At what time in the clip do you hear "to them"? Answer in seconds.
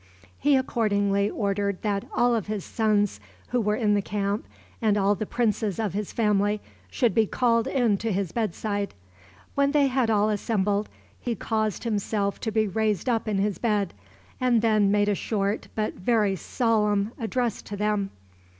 17.61-18.09